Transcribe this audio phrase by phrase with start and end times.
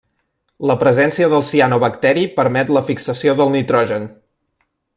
[0.69, 4.09] La presència del cianobacteri permet la fixació del nitrogen.